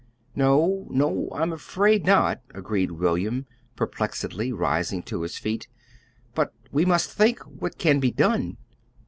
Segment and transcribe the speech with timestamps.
[0.35, 5.67] "No, no, I'm afraid not," agreed William, perplexedly, rising to his feet.
[6.33, 8.57] "But we must think what can be done."